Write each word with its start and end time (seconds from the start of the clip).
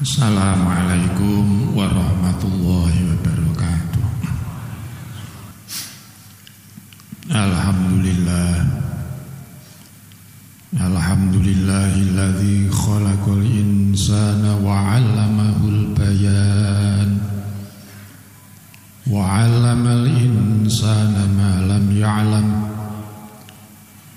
Assalamualaikum 0.00 1.76
warahmatullahi 1.76 3.04
wabarakatuh 3.04 4.04
Alhamdulillah 7.28 8.64
Alhamdulillahilladzi 10.72 12.72
khalaqal 12.72 13.44
insana 13.44 14.56
wa 14.64 14.88
'allamahul 14.88 15.92
bayan 15.92 17.20
wa 19.04 19.20
'allamal 19.20 20.08
insana 20.08 21.28
ma 21.28 21.60
lam 21.60 21.92
ya'lam 21.92 22.48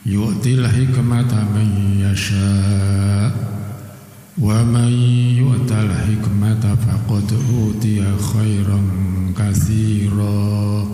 yu'til 0.07 0.64
hikmata 0.64 1.43
man 1.52 2.00
yasha' 2.00 3.52
ومن 4.38 4.89
يؤت 4.89 5.13
الحكمة 5.73 6.75
فقد 6.75 7.33
أوتي 7.54 8.05
خيرا 8.33 8.82
كثيرا. 9.37 10.87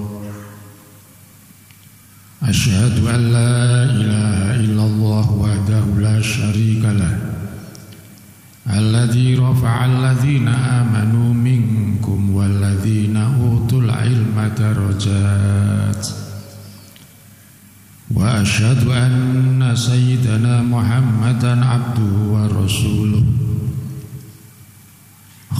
أشهد 2.43 3.05
أن 3.05 3.21
لا 3.31 3.83
إله 3.83 4.55
إلا 4.55 4.83
الله 4.85 5.31
وحده 5.31 5.85
لا 5.99 6.21
شريك 6.21 6.83
له. 6.83 7.19
الذي 8.69 9.35
رفع 9.35 9.85
الذين 9.85 10.47
آمنوا 10.47 11.33
منكم 11.33 12.35
والذين 12.35 13.17
أوتوا 13.17 13.81
العلم 13.81 14.51
درجات. 14.57 16.07
وأشهد 18.11 18.87
أن 18.87 19.75
سيدنا 19.75 20.61
محمدا 20.61 21.65
عبده 21.65 22.13
ورسوله. 22.33 23.38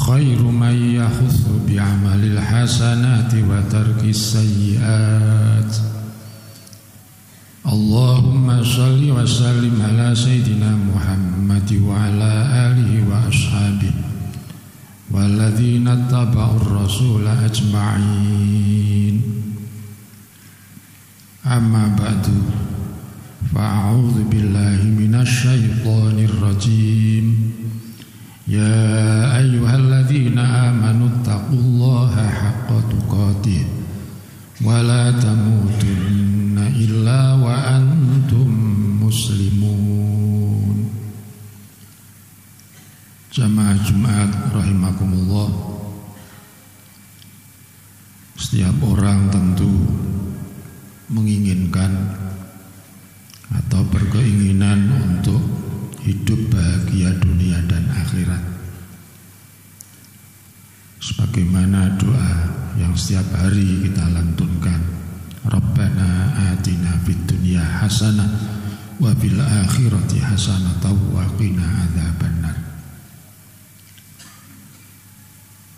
خير 0.10 0.42
من 0.42 0.96
يحث 0.96 1.38
بعمل 1.68 2.22
الحسنات 2.34 3.34
وترك 3.34 4.04
السيئات. 4.04 5.74
اللهم 7.66 8.64
صل 8.64 9.12
وسلم 9.12 9.82
على 9.82 10.16
سيدنا 10.16 10.72
محمد 10.96 11.74
وعلى 11.86 12.32
آله 12.66 12.92
وأصحابه 13.10 13.94
والذين 15.12 15.88
اتبعوا 15.88 16.58
الرسول 16.62 17.28
أجمعين. 17.28 19.22
أما 21.46 21.96
بعد 22.02 22.26
فأعوذ 23.54 24.23
بالله 24.32 24.80
من 24.84 25.16
الشيطان 25.16 26.18
الرجيم. 26.30 27.29
يا 28.48 29.37
أيها 29.41 29.77
الذين 29.77 30.39
آمنوا 30.39 31.09
اتقوا 31.09 31.59
الله 31.59 32.15
حق 32.29 32.69
تقاته 32.93 33.65
ولا 34.61 35.11
تموتن 35.11 36.59
إلا 36.59 37.20
وأنتم 37.41 38.48
مسلمون 39.01 40.77
جماعة 43.33 43.77
جمعات 43.89 44.33
رحمكم 44.55 45.11
الله 45.12 45.51
Setiap 48.34 48.77
orang 48.83 49.31
tentu 49.31 49.70
menginginkan 51.09 51.91
atau 53.55 53.87
berkeinginan 53.89 54.91
untuk 54.91 55.58
hidup 56.03 56.39
bahagia 56.52 57.11
dunia 57.19 57.59
dan 57.67 57.83
akhirat. 57.92 58.44
Sebagaimana 61.00 61.95
doa 61.95 62.33
yang 62.80 62.93
setiap 62.95 63.27
hari 63.36 63.87
kita 63.87 64.05
lantunkan. 64.11 64.80
Rabbana 65.39 66.36
atina 66.52 66.99
fid 67.08 67.23
dunya 67.23 67.64
hasanah 67.64 68.27
wa 68.99 69.15
bil 69.15 69.39
akhirati 69.39 70.20
hasanah 70.20 70.83
wa 70.83 71.23
qina 71.39 71.64
adzabannar. 71.88 72.58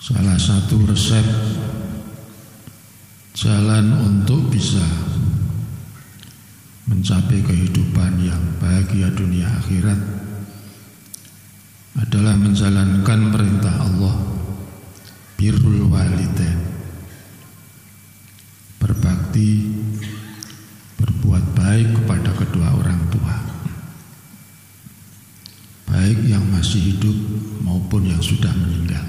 Salah 0.01 0.37
satu 0.41 0.81
resep 0.89 1.25
jalan 3.37 3.95
untuk 4.01 4.49
bisa 4.51 4.83
mencapai 6.89 7.39
kehidupan 7.39 8.19
yang 8.19 8.43
bahagia 8.91 9.07
dunia 9.15 9.47
akhirat 9.47 9.99
adalah 11.95 12.35
menjalankan 12.35 13.31
perintah 13.31 13.87
Allah 13.87 14.19
birrul 15.39 15.87
walidain. 15.87 16.59
Berbakti 18.83 19.71
berbuat 20.99 21.55
baik 21.55 22.03
kepada 22.03 22.35
kedua 22.35 22.67
orang 22.83 22.99
tua. 23.07 23.35
Baik 25.87 26.27
yang 26.27 26.43
masih 26.51 26.91
hidup 26.91 27.15
maupun 27.63 28.11
yang 28.11 28.19
sudah 28.19 28.51
meninggal. 28.51 29.07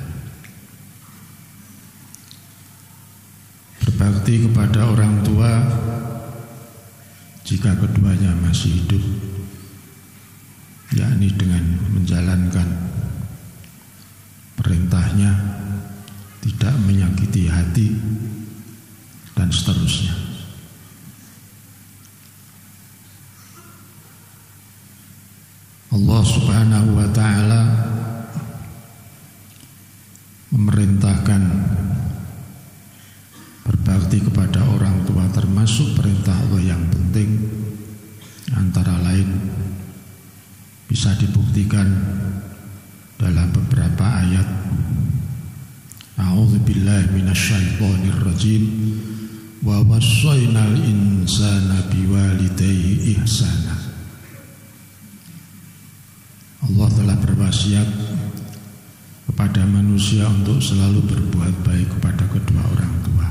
Berbakti 3.82 4.46
kepada 4.46 4.94
orang 4.94 5.26
tua 5.26 5.50
jika 7.42 7.74
keduanya 7.82 8.30
masih 8.46 8.78
hidup 8.78 9.32
yakni 10.92 11.32
dengan 11.32 11.64
menjalankan 11.96 12.68
perintahnya 14.60 15.32
tidak 16.44 16.74
menyakiti 16.84 17.48
hati 17.48 17.88
dan 19.32 19.48
seterusnya. 19.48 20.14
Allah 25.92 26.22
Subhanahu 26.24 26.88
wa 26.96 27.08
taala 27.12 27.62
memerintahkan 30.52 31.42
berbakti 33.64 34.18
kepada 34.24 34.64
orang 34.72 35.04
tua 35.04 35.28
termasuk 35.32 35.96
perintah 35.96 36.32
Allah 36.48 36.76
yang 36.76 36.82
penting 36.88 37.40
antara 38.56 38.96
lain 39.04 39.28
bisa 41.02 41.18
dibuktikan 41.18 41.90
dalam 43.18 43.50
beberapa 43.50 44.22
ayat. 44.22 44.46
A'udzu 46.14 46.62
billahi 46.62 47.10
minasyaitonir 47.10 48.22
rajim. 48.22 48.62
Wa 49.66 49.82
wassaynal 49.82 50.78
insana 50.78 51.90
biwalidayhi 51.90 53.18
ihsana. 53.18 53.74
Allah 56.70 56.88
telah 56.94 57.18
berwasiat 57.18 57.88
kepada 59.26 59.66
manusia 59.66 60.30
untuk 60.30 60.62
selalu 60.62 61.02
berbuat 61.02 61.66
baik 61.66 61.98
kepada 61.98 62.30
kedua 62.30 62.62
orang 62.78 62.94
tua. 63.02 63.26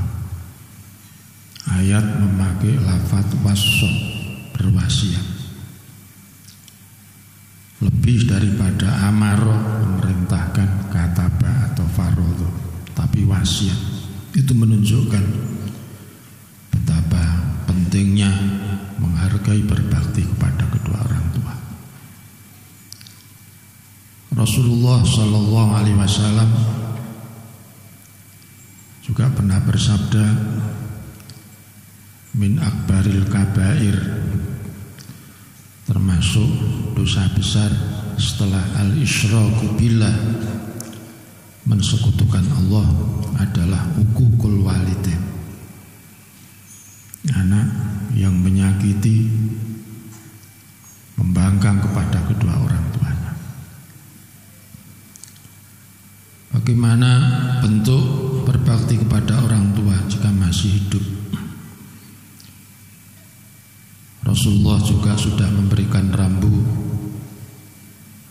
Ayat 1.72 2.04
memakai 2.20 2.76
lafaz 2.84 3.32
wasso 3.40 3.88
berwasiat 4.60 5.31
lebih 8.02 8.26
daripada 8.26 9.14
amaro 9.14 9.54
memerintahkan 9.54 10.90
kataba 10.90 11.70
atau 11.70 11.86
farodo 11.94 12.50
tapi 12.98 13.22
wasiat. 13.22 13.78
Itu 14.34 14.58
menunjukkan 14.58 15.22
betapa 16.74 17.22
pentingnya 17.70 18.26
menghargai 18.98 19.62
berbakti 19.62 20.26
kepada 20.26 20.66
kedua 20.74 20.98
orang 20.98 21.26
tua. 21.30 21.54
Rasulullah 24.34 25.06
Shallallahu 25.06 25.70
Alaihi 25.70 25.94
Wasallam 25.94 26.50
juga 29.06 29.30
pernah 29.30 29.62
bersabda 29.62 30.26
min 32.34 32.58
akbaril 32.58 33.30
kabair 33.30 33.94
termasuk 35.86 36.46
dosa 36.94 37.26
besar 37.34 37.70
setelah 38.18 38.62
al-isyraku 38.82 39.74
billah. 39.78 40.14
Mensekutukan 41.62 42.42
Allah 42.58 42.90
adalah 43.38 43.86
ukukul 43.94 44.66
walidin 44.66 45.22
anak 47.30 47.70
yang 48.18 48.34
menyakiti 48.34 49.30
membangkang 51.14 51.78
kepada 51.78 52.18
kedua 52.26 52.54
orang 52.58 52.84
tuanya. 52.90 53.32
Bagaimana 56.50 57.10
bentuk 57.62 58.02
berbakti 58.42 58.98
kepada 58.98 59.38
orang 59.46 59.70
tua 59.78 59.94
jika 60.10 60.34
masih 60.34 60.82
hidup 60.82 61.21
Rasulullah 64.22 64.78
juga 64.82 65.18
sudah 65.18 65.50
memberikan 65.50 66.10
rambu. 66.14 66.50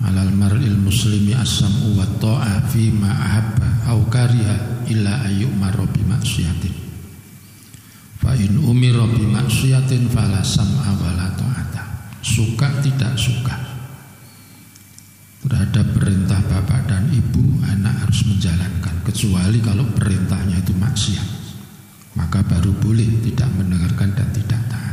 Alal 0.02 0.34
mar'il 0.34 0.80
muslimi 0.82 1.38
as-sam'u 1.38 1.94
wa 1.94 2.08
ta'ah 2.18 2.66
fi 2.74 2.90
ma 2.90 3.12
ahabba 3.14 3.94
au 3.94 4.10
kariha 4.10 4.90
illa 4.90 5.22
ayyumara 5.30 5.86
bi 5.94 6.02
maksiatin 6.02 6.74
fa 8.22 8.38
in 8.38 8.62
umira 8.62 9.10
bi 9.10 9.26
maksiatin 9.26 10.08
fala 10.14 10.46
sam'a 10.46 10.94
wala 11.02 11.28
ta'ata. 11.34 11.84
Suka 12.22 12.70
tidak 12.86 13.18
suka 13.18 13.58
terhadap 15.42 15.90
perintah 15.98 16.38
bapak 16.46 16.86
dan 16.86 17.10
ibu 17.10 17.42
anak 17.66 18.06
harus 18.06 18.22
menjalankan. 18.30 18.96
Kecuali 19.02 19.58
kalau 19.58 19.84
perintahnya 19.98 20.62
itu 20.62 20.74
maksiat. 20.78 21.28
Maka 22.14 22.46
baru 22.46 22.70
boleh 22.78 23.26
tidak 23.26 23.50
mendengarkan 23.58 24.14
dan 24.14 24.30
tidak 24.36 24.62
taat 24.70 24.91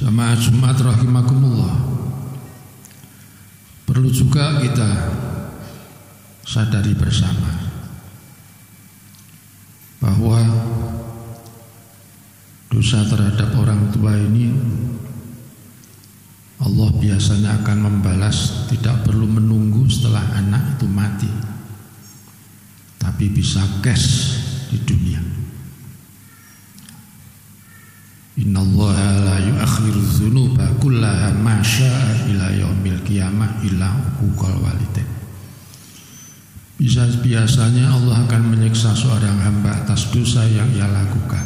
sama 0.00 0.32
Jumat 0.32 0.80
rahimakumullah. 0.80 1.76
Perlu 3.84 4.08
juga 4.08 4.56
kita 4.64 5.12
sadari 6.40 6.96
bersama 6.96 7.52
bahwa 10.00 10.40
dosa 12.72 13.04
terhadap 13.12 13.52
orang 13.60 13.92
tua 13.92 14.16
ini 14.16 14.48
Allah 16.64 16.96
biasanya 16.96 17.60
akan 17.60 17.78
membalas 17.92 18.72
tidak 18.72 19.04
perlu 19.04 19.28
menunggu 19.28 19.84
setelah 19.84 20.24
anak 20.32 20.80
itu 20.80 20.88
mati 20.88 21.28
tapi 22.96 23.28
bisa 23.28 23.60
cash 23.84 24.40
di 24.72 24.80
dunia 24.80 25.39
Innallaha 28.40 29.08
la 29.20 29.36
yuakhiru 29.44 30.00
dzunuba 30.00 30.64
kullaha 30.80 31.36
ma 31.36 31.60
ila 32.32 32.46
yaumil 32.56 33.00
qiyamah. 33.04 33.60
Bisa 36.80 37.04
biasanya 37.20 37.92
Allah 37.92 38.24
akan 38.24 38.56
menyiksa 38.56 38.96
seorang 38.96 39.36
hamba 39.44 39.84
atas 39.84 40.08
dosa 40.08 40.48
yang 40.48 40.64
ia 40.72 40.88
lakukan. 40.88 41.44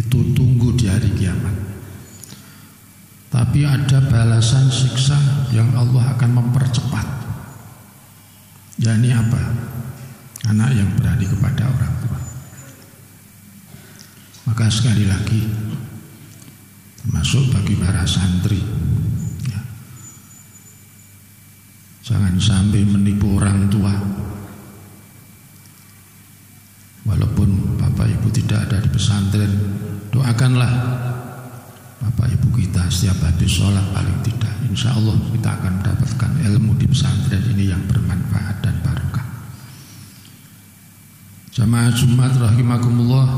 Itu 0.00 0.32
tunggu 0.32 0.72
di 0.72 0.88
hari 0.88 1.12
kiamat. 1.12 1.52
Tapi 3.28 3.68
ada 3.68 4.00
balasan 4.08 4.72
siksa 4.72 5.20
yang 5.52 5.68
Allah 5.76 6.16
akan 6.16 6.30
mempercepat. 6.32 7.06
Yani 8.80 9.12
apa? 9.12 9.42
Anak 10.48 10.80
yang 10.80 10.88
berani 10.96 11.28
kepada 11.28 11.68
orang 11.68 11.94
tua. 12.00 12.20
Maka 14.48 14.72
sekali 14.72 15.04
lagi 15.04 15.44
masuk 17.10 17.50
bagi 17.50 17.74
para 17.74 18.06
santri. 18.06 18.62
Ya. 19.50 19.60
jangan 22.06 22.38
sampai 22.38 22.86
menipu 22.86 23.34
orang 23.40 23.66
tua. 23.66 23.94
Walaupun 27.02 27.78
bapak 27.82 28.06
ibu 28.14 28.30
tidak 28.30 28.70
ada 28.70 28.78
di 28.78 28.90
pesantren 28.94 29.50
doakanlah 30.14 30.70
bapak 31.98 32.30
ibu 32.38 32.62
kita 32.62 32.86
setiap 32.86 33.18
habis 33.26 33.50
sholat 33.58 33.82
paling 33.90 34.22
tidak. 34.22 34.54
Insya 34.70 34.94
Allah 34.94 35.18
kita 35.34 35.50
akan 35.50 35.72
mendapatkan 35.82 36.30
ilmu 36.46 36.78
di 36.78 36.86
pesantren 36.86 37.42
ini 37.50 37.74
yang 37.74 37.82
bermanfaat 37.90 38.62
dan 38.62 38.78
barokah. 38.86 39.26
Jamaah 41.52 41.90
Jumat 41.92 42.32
rahimakumullah 42.38 43.28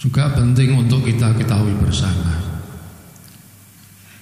juga 0.00 0.32
penting 0.32 0.80
untuk 0.80 1.04
kita 1.04 1.36
ketahui 1.36 1.76
bersama. 1.76 2.40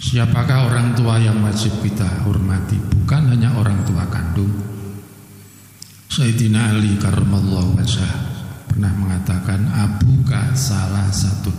Siapakah 0.02 0.66
orang 0.66 0.98
tua 0.98 1.22
yang 1.22 1.38
wajib 1.46 1.70
kita 1.78 2.26
hormati? 2.26 2.74
Bukan 2.78 3.30
hanya 3.30 3.54
orang 3.54 3.86
tua 3.86 4.02
kandung. 4.10 4.50
Sayyidina 6.10 6.74
Ali 6.74 6.98
karramallahu 6.98 7.78
wajah 7.78 8.28
Pernah 8.78 8.94
mengatakan 8.94 9.64
Abuka 9.74 10.54
salah 10.54 11.10
satu. 11.10 11.50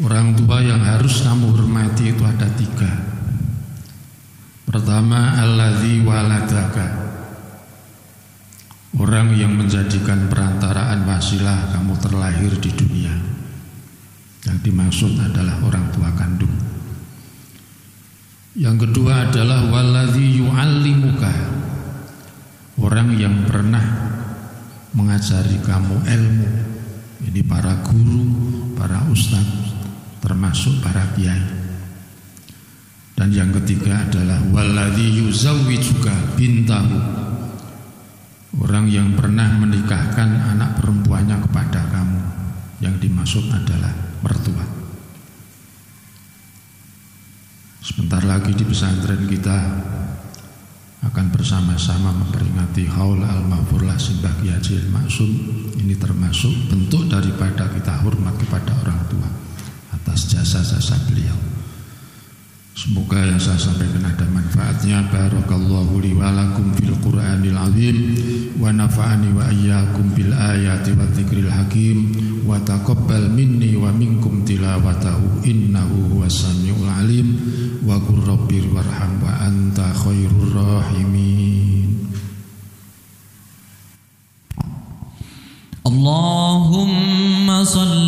Orang 0.00 0.32
tua 0.38 0.64
yang 0.64 0.80
harus 0.80 1.20
kamu 1.20 1.52
hormati 1.52 2.14
itu 2.14 2.24
ada 2.24 2.48
tiga. 2.56 2.88
Pertama 4.64 5.36
Alladhi 5.36 6.00
waladaka. 6.00 6.88
Orang 8.96 9.36
yang 9.36 9.52
menjadikan 9.56 10.32
perantaraan 10.32 11.01
wasilah 11.22 11.70
kamu 11.70 11.94
terlahir 12.02 12.50
di 12.58 12.66
dunia. 12.74 13.14
Yang 14.42 14.58
dimaksud 14.66 15.14
adalah 15.22 15.54
orang 15.62 15.86
tua 15.94 16.10
kandung. 16.18 16.50
Yang 18.58 18.90
kedua 18.90 19.30
adalah 19.30 19.70
waladhi 19.70 20.42
yu'allimuka. 20.42 21.30
Orang 22.82 23.14
yang 23.14 23.46
pernah 23.46 23.86
mengajari 24.98 25.62
kamu 25.62 26.02
ilmu. 26.10 26.48
Ini 27.30 27.40
para 27.46 27.78
guru, 27.86 28.26
para 28.74 29.06
ustadz 29.06 29.78
Termasuk 30.18 30.82
para 30.82 31.06
kiai. 31.14 31.38
Dan 33.14 33.30
yang 33.30 33.54
ketiga 33.62 34.10
adalah 34.10 34.42
waladhi 34.50 35.22
juga 35.78 36.18
bintahu 36.34 37.21
Orang 38.60 38.84
yang 38.92 39.16
pernah 39.16 39.48
menikahkan 39.56 40.28
anak 40.52 40.76
perempuannya 40.76 41.40
kepada 41.48 41.88
kamu 41.88 42.20
Yang 42.84 42.94
dimaksud 43.08 43.44
adalah 43.48 43.92
mertua 44.20 44.64
Sebentar 47.80 48.22
lagi 48.28 48.52
di 48.52 48.64
pesantren 48.68 49.24
kita 49.24 49.58
akan 51.02 51.34
bersama-sama 51.34 52.14
memperingati 52.14 52.86
haul 52.86 53.26
al-mahfurlah 53.26 53.98
simbah 53.98 54.30
Kiai 54.38 54.86
Maksum 54.86 55.30
ini 55.82 55.98
termasuk 55.98 56.70
bentuk 56.70 57.10
daripada 57.10 57.66
kita 57.74 58.06
hormat 58.06 58.38
kepada 58.38 58.70
orang 58.86 59.02
tua 59.10 59.28
atas 59.90 60.30
jasa-jasa 60.30 60.94
beliau. 61.10 61.34
Semoga 62.72 63.20
yang 63.20 63.36
saya 63.36 63.60
sampaikan 63.60 64.00
ada 64.00 64.24
manfaatnya. 64.32 65.04
Barakallahu 65.12 66.00
li 66.00 66.16
wa 66.16 66.32
lakum 66.32 66.72
fil 66.72 66.96
Qur'anil 67.04 67.52
azim 67.52 67.96
wa 68.56 68.72
nafa'ani 68.72 69.28
wa 69.36 69.44
iyyakum 69.52 70.16
bil 70.16 70.32
ayati 70.32 70.96
wa 70.96 71.04
dzikril 71.12 71.52
hakim 71.52 72.16
wa 72.48 72.56
taqabbal 72.64 73.28
minni 73.28 73.76
wa 73.76 73.92
minkum 73.92 74.40
tilawatahu 74.48 75.44
innahu 75.44 76.16
huwas 76.16 76.32
samiul 76.32 76.88
alim 76.88 77.36
wa 77.84 78.00
qur 78.00 78.24
rabbir 78.24 78.64
warham 78.72 79.20
wa 79.20 79.30
anta 79.44 79.92
khairur 79.92 80.56
rahimin. 80.56 82.08
Allahumma 85.84 87.68
salli 87.68 88.01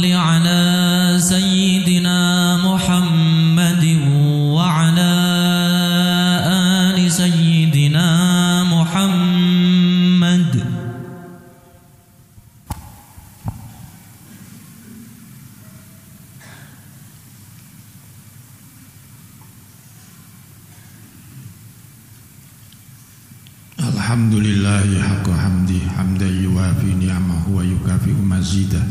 يكافئ 27.75 28.17
مزيده 28.23 28.83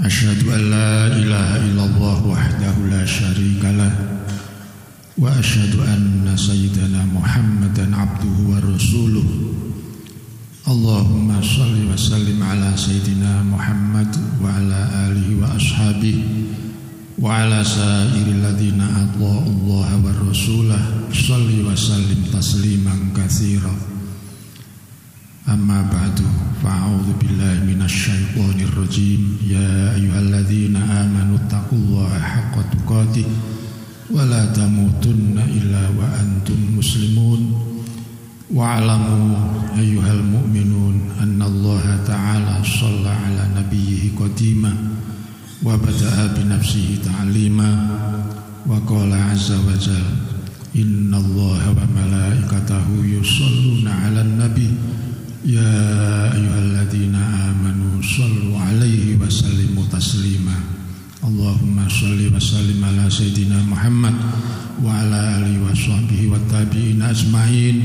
أشهد 0.00 0.48
أن 0.48 0.70
لا 0.70 1.06
إله 1.06 1.50
إلا 1.56 1.84
الله 1.84 2.26
وحده 2.26 2.74
لا 2.90 3.06
شريك 3.06 3.62
له 3.64 3.92
وأشهد 5.18 5.74
أن 5.76 6.32
سيدنا 6.36 7.04
محمدا 7.14 7.96
عبده 7.96 8.36
ورسوله. 8.50 9.28
اللهم 10.68 11.28
صل 11.42 11.76
وسلم 11.92 12.42
على 12.42 12.70
سيدنا 12.76 13.42
محمد 13.42 14.16
وعلى 14.42 14.80
آله 15.06 15.28
وأصحابه 15.42 16.18
وعلى 17.18 17.64
سائر 17.64 18.26
الذين 18.26 18.80
أطاعوا 18.80 19.46
الله 19.46 19.88
ورسوله. 20.04 20.82
صل 21.12 21.50
وسلم 21.66 22.20
تسليما 22.32 22.94
كثيرا. 23.16 23.91
أما 25.48 25.82
بعد 25.90 26.16
فأعوذ 26.62 27.08
بالله 27.20 27.54
من 27.66 27.82
الشيطان 27.82 28.60
الرجيم. 28.60 29.38
يا 29.50 29.94
أيها 29.94 30.20
الذين 30.20 30.76
آمنوا 30.76 31.36
اتقوا 31.36 31.78
الله 31.78 32.10
حق 32.18 32.54
تقاته 32.70 33.26
ولا 34.10 34.46
تموتن 34.54 35.38
إلا 35.38 35.82
وأنتم 35.98 36.58
مسلمون. 36.78 37.42
واعلموا 38.54 39.36
أيها 39.78 40.12
المؤمنون 40.12 40.96
أن 41.22 41.42
الله 41.42 42.04
تعالى 42.06 42.56
صلى 42.64 43.08
على 43.08 43.48
نبيه 43.56 44.12
قديما 44.20 44.74
وبدأ 45.64 46.16
بنفسه 46.36 46.98
تعليما 47.04 47.70
وقال 48.66 49.12
عز 49.12 49.52
وجل 49.52 50.08
إن 50.76 51.14
الله 51.14 51.62
وملائكته 51.78 52.86
يصلون 53.04 53.88
على 53.88 54.20
النبي 54.20 54.70
يا 55.45 56.33
أيها 56.35 56.59
الذين 56.59 57.15
آمنوا 57.15 58.01
صلوا 58.01 58.59
عليه 58.59 59.15
وسلموا 59.15 59.83
تسليما 59.91 60.57
اللهم 61.23 61.77
صل 61.89 62.19
وسلم 62.35 62.79
على 62.85 63.09
سيدنا 63.09 63.63
محمد 63.63 64.13
وعلى 64.83 65.19
آله 65.37 65.53
وصحبه 65.71 66.21
والتابعين 66.31 67.01
أجمعين 67.01 67.75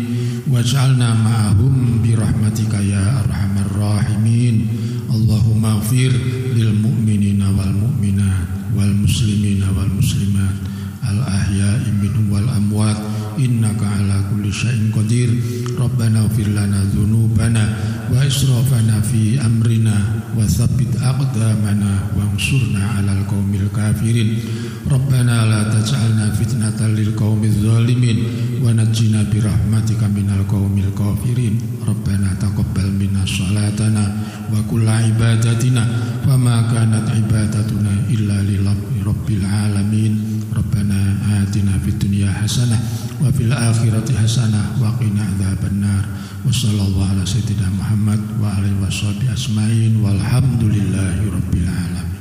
واجعلنا 0.50 1.14
معهم 1.14 2.02
برحمتك 2.04 2.75
يا 2.75 3.21
أرحم 3.25 3.54
الراحمين 3.66 4.66
اللهم 5.11 5.62
اغفر 5.64 6.12
للمؤمنين 6.57 7.42
والمؤمنات 7.42 8.47
والمسلمين 8.76 9.62
والمسلمات 9.76 10.57
الأحياء 11.11 11.81
منهم 12.02 12.33
والأموات 12.33 12.97
إنك 13.38 13.81
على 13.83 14.16
كل 14.31 14.52
شيء 14.52 14.90
قدير 14.97 15.31
ربنا 15.78 16.21
اغفر 16.21 16.49
لنا 16.49 16.85
ذنوبنا 16.95 17.64
وإسرافنا 18.12 19.00
في 19.00 19.40
أمرنا 19.47 19.97
وثبت 20.37 20.92
أقدامنا 21.02 21.92
وانصرنا 22.16 22.83
على 22.97 23.12
القوم 23.12 23.54
الكافرين 23.54 24.28
ربنا 24.90 25.37
لا 25.50 25.61
تجعلنا 25.75 26.26
فتنة 26.31 26.78
للقوم 26.88 27.45
الظالمين 27.45 28.19
ونجنا 28.64 29.21
برحمتك 29.33 30.02
من 30.16 30.28
القوم 30.38 30.75
الكافرين 30.87 31.54
ربنا 31.88 32.28
تقبل 32.40 32.87
منا 33.00 33.23
صلاتنا 33.26 34.04
وكل 34.52 34.88
عبادتنا 34.88 35.85
وما 36.28 36.57
كانت 36.73 37.07
عبادتنا 37.11 37.92
إلا 38.11 38.42
Rabbana 40.51 41.44
atina 41.44 41.77
fid 41.84 42.01
dunya 42.01 42.27
hasanah 42.32 42.80
wa 43.22 43.32
fil 43.32 43.54
akhirati 43.54 44.13
hasanah 44.18 44.75
wa 44.82 44.92
qina 45.00 45.24
adzabannar. 45.24 46.04
Wa 46.44 46.51
sallallahu 46.54 47.12
ala 47.13 47.24
sayyidina 47.27 47.70
Muhammad 47.72 48.20
wa 48.42 48.58
alihi 48.58 48.77
washabihi 48.82 49.32
asma'in 49.32 50.00
walhamdulillahi 50.01 51.30
rabbil 51.30 51.70
alamin. 51.70 52.16